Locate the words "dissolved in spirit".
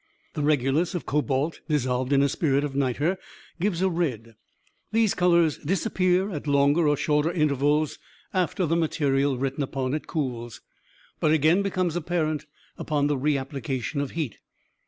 1.69-2.63